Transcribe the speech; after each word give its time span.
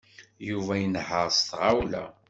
Yuba 0.49 0.73
inehheṛ 0.85 1.27
s 1.37 1.39
tɣawla. 1.49 2.03